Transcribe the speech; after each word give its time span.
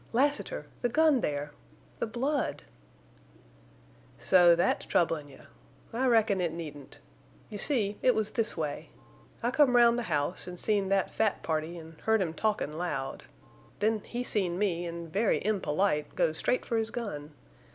"Lassiter!... 0.13 0.65
the 0.81 0.89
gun 0.89 1.21
there!... 1.21 1.51
the 1.99 2.07
blood!" 2.07 2.63
"So 4.17 4.55
that's 4.55 4.87
troublin' 4.87 5.29
you. 5.29 5.41
I 5.93 6.07
reckon 6.07 6.41
it 6.41 6.51
needn't. 6.51 6.97
You 7.51 7.59
see 7.59 7.99
it 8.01 8.15
was 8.15 8.31
this 8.31 8.57
way. 8.57 8.89
I 9.43 9.51
come 9.51 9.75
round 9.75 9.99
the 9.99 10.09
house 10.09 10.47
an' 10.47 10.57
seen 10.57 10.89
that 10.89 11.13
fat 11.13 11.43
party 11.43 11.77
an' 11.77 11.97
heard 12.05 12.19
him 12.19 12.33
talkin' 12.33 12.71
loud. 12.75 13.25
Then 13.77 13.99
he 13.99 14.23
seen 14.23 14.57
me, 14.57 14.87
an' 14.87 15.07
very 15.09 15.37
impolite 15.45 16.15
goes 16.15 16.39
straight 16.39 16.65
for 16.65 16.77
his 16.77 16.89
gun. 16.89 17.35